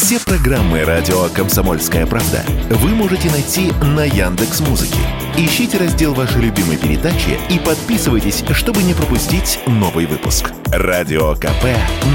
[0.00, 5.00] Все программы радио Комсомольская правда вы можете найти на Яндекс Музыке.
[5.36, 10.52] Ищите раздел вашей любимой передачи и подписывайтесь, чтобы не пропустить новый выпуск.
[10.66, 11.64] Радио КП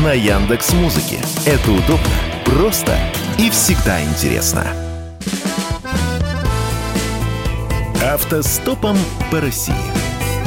[0.01, 1.19] на Яндекс Музыке.
[1.46, 2.07] Это удобно,
[2.46, 2.97] просто
[3.38, 4.65] и всегда интересно.
[8.02, 8.97] Автостопом
[9.29, 9.75] по России.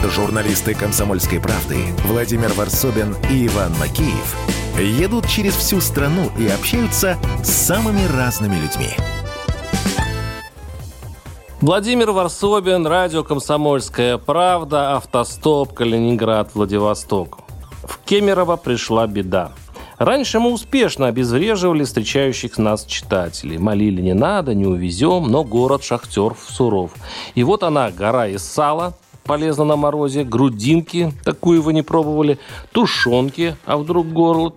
[0.08, 1.76] Журналисты «Комсомольской правды»
[2.06, 8.90] Владимир Варсобин и Иван Макеев едут через всю страну и общаются с самыми разными людьми.
[11.60, 17.38] Владимир Варсобин, радио «Комсомольская правда», автостоп, Калининград, Владивосток.
[17.82, 19.52] В Кемерово пришла беда.
[19.98, 23.56] Раньше мы успешно обезвреживали встречающих нас читателей.
[23.56, 26.92] Молили не надо, не увезем, но город шахтер суров.
[27.34, 28.94] И вот она, гора из сала,
[29.26, 32.38] полезно на морозе, грудинки, такую вы не пробовали,
[32.72, 34.54] тушенки, а вдруг горло,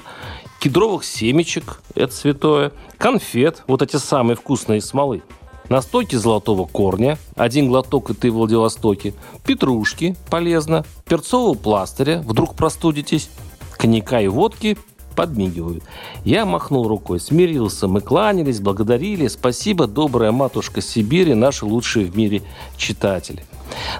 [0.60, 5.24] кедровых семечек, это святое, конфет, вот эти самые вкусные смолы,
[5.70, 9.14] настойки золотого корня, один глоток и ты в Владивостоке,
[9.46, 13.30] петрушки, полезно, перцового пластыря, вдруг простудитесь,
[13.78, 14.78] коньяка и водки,
[15.16, 15.84] подмигивают.
[16.24, 19.28] Я махнул рукой, смирился, мы кланялись, благодарили.
[19.28, 22.42] Спасибо, добрая матушка Сибири, наши лучшие в мире
[22.78, 23.44] читатели.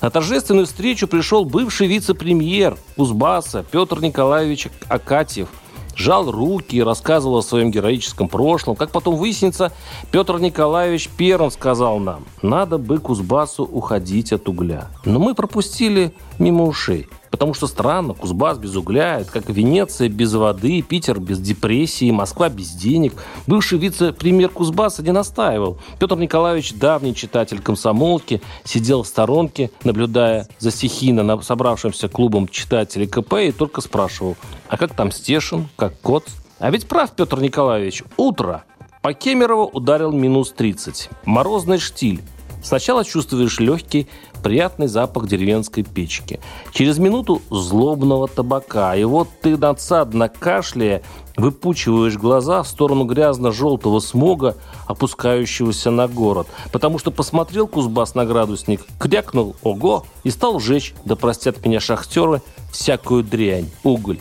[0.02, 5.50] На торжественную встречу пришел бывший вице-премьер Кузбасса Петр Николаевич Акатьев.
[5.96, 8.78] Жал руки и рассказывал о своем героическом прошлом.
[8.78, 9.74] Как потом выяснится,
[10.12, 14.88] Петр Николаевич первым сказал нам, надо бы Кузбассу уходить от угля.
[15.04, 17.10] Но мы пропустили мимо ушей.
[17.40, 22.50] Потому что странно, Кузбасс без угля, это как Венеция без воды, Питер без депрессии, Москва
[22.50, 23.14] без денег.
[23.48, 25.78] Бывший вице-премьер Кузбасса не настаивал.
[26.00, 33.36] Петр Николаевич, давний читатель комсомолки, сидел в сторонке, наблюдая за стихийно собравшимся клубом читателей КП
[33.36, 34.36] и только спрашивал,
[34.68, 36.26] а как там Стешин, как кот?
[36.60, 38.66] А ведь прав Петр Николаевич, утро.
[39.02, 41.10] По Кемерово ударил минус 30.
[41.24, 42.22] Морозный штиль.
[42.62, 44.08] Сначала чувствуешь легкий,
[44.44, 46.40] приятный запах деревенской печки.
[46.74, 48.96] Через минуту злобного табака.
[48.96, 51.02] И вот ты надсадно кашляя,
[51.38, 54.58] выпучиваешь глаза в сторону грязно-желтого смога,
[54.88, 56.48] опускающегося на город.
[56.72, 62.42] Потому что посмотрел Кузбасс на градусник, крякнул «Ого!» и стал жечь, да простят меня шахтеры,
[62.72, 64.20] всякую дрянь, уголь.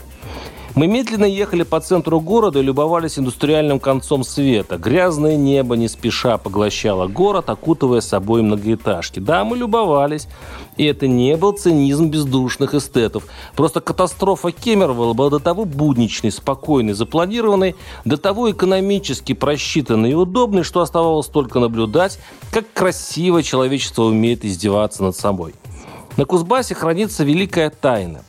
[0.79, 4.77] Мы медленно ехали по центру города и любовались индустриальным концом света.
[4.77, 9.19] Грязное небо не спеша поглощало город, окутывая собой многоэтажки.
[9.19, 10.29] Да, мы любовались.
[10.77, 13.27] И это не был цинизм бездушных эстетов.
[13.57, 17.75] Просто катастрофа Кемерово была до того будничной, спокойной, запланированной,
[18.05, 22.21] до того экономически просчитанной и удобной, что оставалось только наблюдать,
[22.53, 25.55] как красиво человечество умеет издеваться над собой.
[26.15, 28.23] На Кузбассе хранится великая тайна.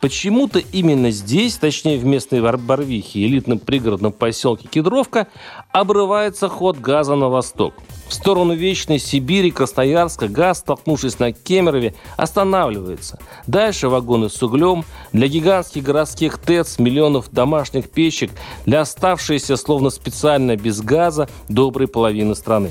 [0.00, 5.26] Почему-то именно здесь, точнее в местной Барвихе, элитном пригородном поселке Кедровка,
[5.72, 7.74] обрывается ход газа на восток.
[8.08, 13.18] В сторону Вечной Сибири, Красноярска газ, столкнувшись на Кемерове, останавливается.
[13.46, 18.30] Дальше вагоны с углем, для гигантских городских ТЭЦ, миллионов домашних печек,
[18.64, 22.70] для оставшейся словно специально без газа доброй половины страны.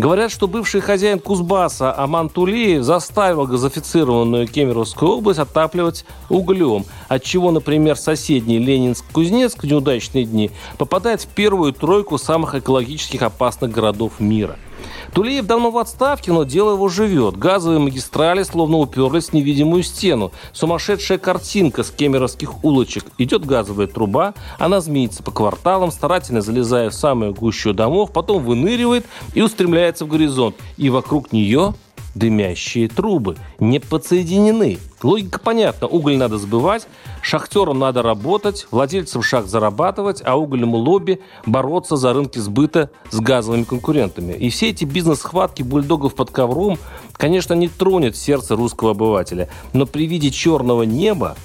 [0.00, 7.96] Говорят, что бывший хозяин Кузбасса Аман Тулеев заставил газофицированную Кемеровскую область отапливать углем, отчего, например,
[7.96, 14.56] соседний Ленинск-Кузнецк в неудачные дни попадает в первую тройку самых экологических опасных городов мира–
[15.14, 17.36] Тулеев давно в отставке, но дело его живет.
[17.36, 20.32] Газовые магистрали словно уперлись в невидимую стену.
[20.52, 23.04] Сумасшедшая картинка с кемеровских улочек.
[23.18, 29.06] Идет газовая труба, она змеится по кварталам, старательно залезая в самую гущу домов, потом выныривает
[29.34, 30.56] и устремляется в горизонт.
[30.76, 31.74] И вокруг нее
[32.14, 34.78] дымящие трубы, не подсоединены.
[35.02, 35.86] Логика понятна.
[35.86, 36.86] Уголь надо сбывать,
[37.22, 43.64] шахтерам надо работать, владельцам шахт зарабатывать, а угольному лобби бороться за рынки сбыта с газовыми
[43.64, 44.32] конкурентами.
[44.34, 46.78] И все эти бизнес-схватки бульдогов под ковром,
[47.12, 49.48] конечно, не тронет сердце русского обывателя.
[49.72, 51.36] Но при виде черного неба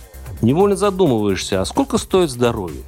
[0.42, 2.84] невольно задумываешься, а сколько стоит здоровье?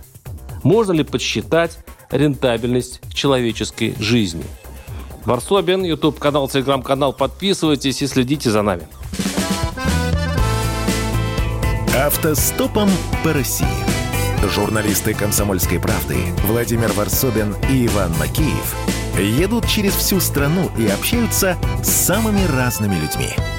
[0.64, 1.80] Можно ли подсчитать
[2.10, 4.44] рентабельность человеческой жизни?
[5.28, 7.12] Варсобин, YouTube канал, телеграм-канал.
[7.12, 8.88] Подписывайтесь и следите за нами.
[11.94, 12.90] Автостопом
[13.26, 13.68] по России.
[14.56, 16.16] Журналисты «Комсомольской правды»
[16.46, 18.74] Владимир Варсобин и Иван Макеев
[19.20, 23.32] едут через всю страну и общаются с самыми разными людьми–